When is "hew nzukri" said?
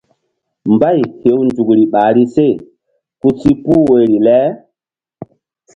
1.21-1.83